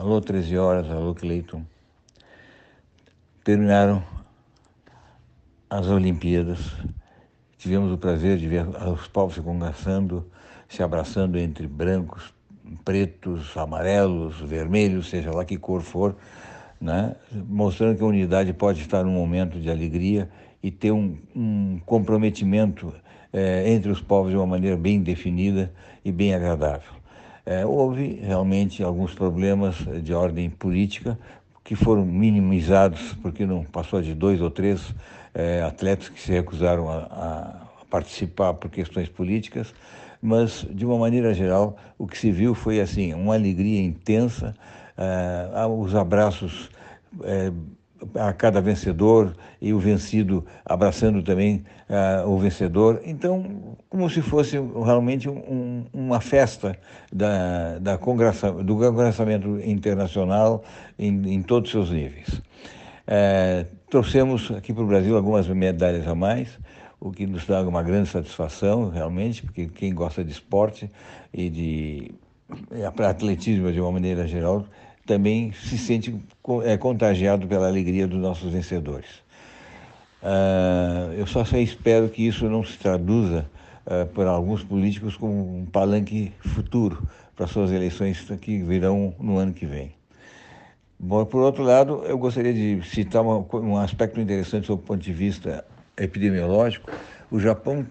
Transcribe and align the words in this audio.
Alô, 0.00 0.20
13 0.20 0.56
horas, 0.56 0.88
alô, 0.88 1.12
Cleiton. 1.12 1.64
Terminaram 3.42 4.00
as 5.68 5.88
Olimpíadas. 5.88 6.60
Tivemos 7.56 7.90
o 7.90 7.98
prazer 7.98 8.38
de 8.38 8.46
ver 8.46 8.64
os 8.68 9.08
povos 9.08 9.34
se 9.34 9.40
conversando, 9.40 10.24
se 10.68 10.84
abraçando 10.84 11.36
entre 11.36 11.66
brancos, 11.66 12.32
pretos, 12.84 13.56
amarelos, 13.56 14.40
vermelhos, 14.40 15.10
seja 15.10 15.32
lá 15.32 15.44
que 15.44 15.58
cor 15.58 15.82
for, 15.82 16.14
né? 16.80 17.16
mostrando 17.32 17.96
que 17.96 18.04
a 18.04 18.06
unidade 18.06 18.52
pode 18.52 18.80
estar 18.80 19.02
num 19.02 19.14
momento 19.14 19.58
de 19.58 19.68
alegria 19.68 20.30
e 20.62 20.70
ter 20.70 20.92
um, 20.92 21.18
um 21.34 21.80
comprometimento 21.84 22.94
é, 23.32 23.68
entre 23.68 23.90
os 23.90 24.00
povos 24.00 24.30
de 24.30 24.36
uma 24.36 24.46
maneira 24.46 24.76
bem 24.76 25.02
definida 25.02 25.72
e 26.04 26.12
bem 26.12 26.36
agradável. 26.36 26.97
É, 27.50 27.64
houve 27.64 28.20
realmente 28.22 28.82
alguns 28.82 29.14
problemas 29.14 29.74
de 30.02 30.12
ordem 30.12 30.50
política 30.50 31.18
que 31.64 31.74
foram 31.74 32.04
minimizados, 32.04 33.14
porque 33.22 33.46
não 33.46 33.64
passou 33.64 34.02
de 34.02 34.12
dois 34.12 34.42
ou 34.42 34.50
três 34.50 34.94
é, 35.32 35.62
atletas 35.62 36.10
que 36.10 36.20
se 36.20 36.30
recusaram 36.30 36.90
a, 36.90 36.98
a 36.98 37.54
participar 37.88 38.52
por 38.52 38.70
questões 38.70 39.08
políticas, 39.08 39.72
mas 40.20 40.66
de 40.70 40.84
uma 40.84 40.98
maneira 40.98 41.32
geral 41.32 41.78
o 41.96 42.06
que 42.06 42.18
se 42.18 42.30
viu 42.30 42.54
foi 42.54 42.82
assim 42.82 43.14
uma 43.14 43.32
alegria 43.32 43.82
intensa, 43.82 44.54
é, 44.98 45.66
os 45.66 45.94
abraços 45.94 46.68
a 48.14 48.32
cada 48.32 48.60
vencedor 48.60 49.34
e 49.60 49.72
o 49.72 49.78
vencido 49.78 50.44
abraçando 50.64 51.22
também 51.22 51.64
uh, 51.88 52.28
o 52.28 52.38
vencedor. 52.38 53.00
Então, 53.04 53.76
como 53.88 54.08
se 54.08 54.22
fosse 54.22 54.58
realmente 54.84 55.28
um, 55.28 55.84
uma 55.92 56.20
festa 56.20 56.76
da, 57.12 57.78
da 57.78 57.98
congressa, 57.98 58.52
do 58.52 58.76
congressamento 58.76 59.58
internacional 59.64 60.62
em, 60.98 61.34
em 61.34 61.42
todos 61.42 61.68
os 61.68 61.72
seus 61.72 61.90
níveis. 61.90 62.28
Uh, 63.08 63.66
trouxemos 63.88 64.50
aqui 64.50 64.72
para 64.72 64.82
o 64.82 64.86
Brasil 64.86 65.16
algumas 65.16 65.48
medalhas 65.48 66.06
a 66.06 66.14
mais, 66.14 66.58
o 67.00 67.10
que 67.10 67.26
nos 67.26 67.46
dá 67.46 67.62
uma 67.62 67.82
grande 67.82 68.08
satisfação, 68.08 68.90
realmente, 68.90 69.42
porque 69.42 69.66
quem 69.66 69.94
gosta 69.94 70.22
de 70.24 70.32
esporte 70.32 70.90
e 71.32 71.48
de 71.48 72.10
atletismo 73.06 73.72
de 73.72 73.80
uma 73.80 73.92
maneira 73.92 74.26
geral 74.26 74.64
também 75.08 75.52
se 75.52 75.78
sente 75.78 76.14
é, 76.64 76.76
contagiado 76.76 77.46
pela 77.48 77.66
alegria 77.66 78.06
dos 78.06 78.20
nossos 78.20 78.52
vencedores. 78.52 79.08
Uh, 80.22 81.14
eu 81.16 81.26
só 81.26 81.42
espero 81.56 82.08
que 82.10 82.26
isso 82.26 82.44
não 82.48 82.62
se 82.62 82.76
traduza 82.76 83.48
uh, 83.86 84.06
por 84.08 84.26
alguns 84.26 84.62
políticos 84.62 85.16
como 85.16 85.60
um 85.60 85.64
palanque 85.64 86.32
futuro 86.40 87.08
para 87.34 87.46
suas 87.46 87.72
eleições 87.72 88.20
que 88.40 88.62
virão 88.62 89.14
no 89.18 89.38
ano 89.38 89.54
que 89.54 89.64
vem. 89.64 89.92
Bom, 90.98 91.24
por 91.24 91.40
outro 91.40 91.62
lado, 91.62 92.02
eu 92.04 92.18
gostaria 92.18 92.52
de 92.52 92.82
citar 92.88 93.22
uma, 93.22 93.46
um 93.60 93.78
aspecto 93.78 94.20
interessante 94.20 94.66
sob 94.66 94.82
o 94.82 94.84
ponto 94.84 95.00
de 95.00 95.12
vista 95.12 95.64
epidemiológico. 95.96 96.90
O 97.30 97.38
Japão 97.38 97.86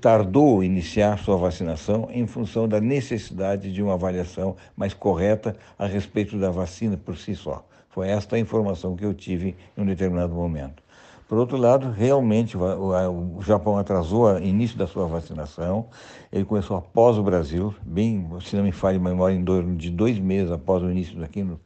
tardou 0.00 0.62
iniciar 0.62 1.18
sua 1.18 1.36
vacinação 1.36 2.08
em 2.10 2.26
função 2.26 2.68
da 2.68 2.80
necessidade 2.80 3.72
de 3.72 3.82
uma 3.82 3.94
avaliação 3.94 4.56
mais 4.76 4.94
correta 4.94 5.56
a 5.78 5.86
respeito 5.86 6.38
da 6.38 6.50
vacina 6.50 6.96
por 6.96 7.16
si 7.16 7.34
só. 7.34 7.64
Foi 7.90 8.08
esta 8.08 8.36
a 8.36 8.38
informação 8.38 8.96
que 8.96 9.04
eu 9.04 9.14
tive 9.14 9.56
em 9.76 9.82
um 9.82 9.86
determinado 9.86 10.34
momento. 10.34 10.82
Por 11.28 11.38
outro 11.38 11.56
lado, 11.56 11.90
realmente 11.90 12.56
o 12.56 13.40
Japão 13.40 13.78
atrasou 13.78 14.24
o 14.24 14.38
início 14.38 14.76
da 14.76 14.86
sua 14.86 15.06
vacinação. 15.06 15.86
Ele 16.30 16.44
começou 16.44 16.76
após 16.76 17.16
o 17.16 17.22
Brasil, 17.22 17.74
bem, 17.82 18.28
se 18.42 18.56
não 18.56 18.62
me 18.62 18.72
falha 18.72 18.98
a 18.98 19.00
memória, 19.00 19.34
em 19.34 19.42
dois, 19.42 19.78
de 19.78 19.90
dois 19.90 20.18
meses 20.18 20.52
após 20.52 20.82
o 20.82 20.90
início 20.90 21.18
daqui 21.18 21.42
no, 21.42 21.58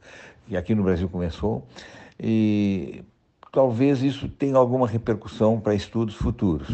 que 0.47 0.55
aqui 0.55 0.73
no 0.73 0.83
Brasil 0.83 1.09
começou. 1.09 1.67
E 2.19 3.03
talvez 3.51 4.01
isso 4.01 4.29
tenha 4.29 4.55
alguma 4.55 4.87
repercussão 4.87 5.59
para 5.59 5.75
estudos 5.75 6.15
futuros. 6.15 6.69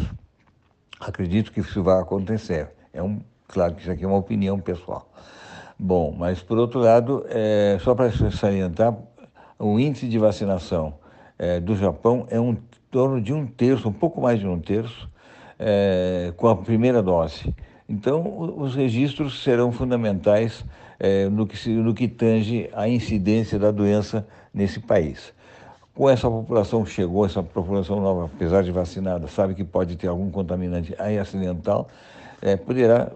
Acredito 0.98 1.52
que 1.52 1.60
isso 1.60 1.82
vai 1.82 2.00
acontecer. 2.00 2.70
É 2.92 3.02
um, 3.02 3.20
claro 3.46 3.74
que 3.74 3.82
isso 3.82 3.90
aqui 3.90 4.04
é 4.04 4.06
uma 4.06 4.16
opinião 4.16 4.58
pessoal. 4.58 5.10
Bom, 5.78 6.14
mas 6.16 6.42
por 6.42 6.56
outro 6.56 6.80
lado, 6.80 7.26
é, 7.28 7.76
só 7.80 7.94
para 7.94 8.10
salientar, 8.30 8.96
o 9.58 9.78
índice 9.78 10.08
de 10.08 10.18
vacinação 10.18 10.94
é, 11.38 11.60
do 11.60 11.76
Japão 11.76 12.26
é 12.30 12.40
um 12.40 12.56
torno 12.90 13.20
de 13.20 13.34
um 13.34 13.46
terço, 13.46 13.88
um 13.88 13.92
pouco 13.92 14.20
mais 14.22 14.40
de 14.40 14.46
um 14.46 14.58
terço, 14.58 15.08
é, 15.58 16.32
com 16.36 16.48
a 16.48 16.56
primeira 16.56 17.02
dose. 17.02 17.54
Então, 17.86 18.54
os 18.56 18.74
registros 18.74 19.42
serão 19.42 19.70
fundamentais 19.70 20.64
é, 20.98 21.28
no, 21.28 21.46
que, 21.46 21.68
no 21.68 21.92
que 21.92 22.08
tange 22.08 22.70
a 22.72 22.88
incidência 22.88 23.58
da 23.58 23.70
doença 23.70 24.26
nesse 24.52 24.80
país 24.80 25.34
com 25.96 26.10
essa 26.10 26.30
população 26.30 26.84
que 26.84 26.90
chegou, 26.90 27.24
essa 27.24 27.42
população 27.42 27.98
nova, 28.00 28.26
apesar 28.26 28.62
de 28.62 28.70
vacinada, 28.70 29.26
sabe 29.28 29.54
que 29.54 29.64
pode 29.64 29.96
ter 29.96 30.08
algum 30.08 30.30
contaminante 30.30 30.94
aí 30.98 31.18
acidental, 31.18 31.88
é, 32.42 32.54
poderá 32.54 33.10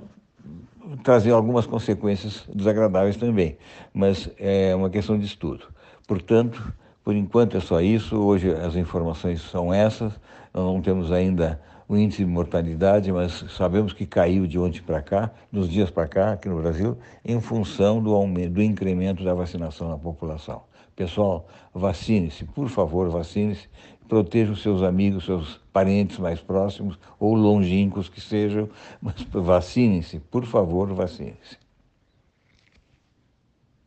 trazer 1.05 1.31
algumas 1.31 1.67
consequências 1.67 2.43
desagradáveis 2.53 3.19
também, 3.19 3.59
mas 3.93 4.31
é 4.39 4.75
uma 4.75 4.89
questão 4.89 5.19
de 5.19 5.27
estudo. 5.27 5.67
Portanto, 6.09 6.73
por 7.05 7.15
enquanto 7.15 7.59
é 7.59 7.61
só 7.61 7.83
isso, 7.83 8.17
hoje 8.17 8.51
as 8.51 8.75
informações 8.75 9.43
são 9.43 9.73
essas, 9.73 10.19
nós 10.53 10.65
não 10.65 10.81
temos 10.81 11.13
ainda 11.13 11.61
o 11.87 11.97
índice 11.97 12.25
de 12.25 12.31
mortalidade, 12.31 13.13
mas 13.13 13.45
sabemos 13.57 13.93
que 13.93 14.07
caiu 14.07 14.47
de 14.47 14.59
ontem 14.59 14.81
para 14.81 15.03
cá, 15.03 15.31
dos 15.53 15.69
dias 15.69 15.91
para 15.91 16.09
cá, 16.09 16.33
aqui 16.33 16.49
no 16.49 16.63
Brasil, 16.63 16.97
em 17.23 17.41
função 17.41 18.03
do, 18.03 18.15
aumento, 18.15 18.55
do 18.55 18.63
incremento 18.63 19.23
da 19.23 19.35
vacinação 19.35 19.91
na 19.91 19.99
população. 19.99 20.63
Pessoal, 20.97 21.47
vacine-se, 21.75 22.45
por 22.45 22.69
favor, 22.69 23.09
vacine-se. 23.09 23.69
Proteja 24.09 24.53
os 24.53 24.61
seus 24.61 24.83
amigos, 24.83 25.25
seus 25.25 25.61
parentes 25.73 26.19
mais 26.19 26.41
próximos 26.41 26.99
ou 27.19 27.34
longínquos 27.34 28.09
que 28.09 28.21
sejam, 28.21 28.69
mas 29.01 29.23
vacine-se, 29.33 30.19
por 30.19 30.45
favor, 30.45 30.93
vacine-se. 30.93 31.56